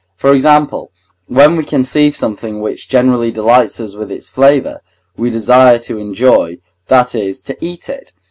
[0.17, 0.91] For example,
[1.27, 4.81] when we conceive something which generally delights us with its flavour,
[5.15, 8.11] we desire to enjoy, that is, to eat it.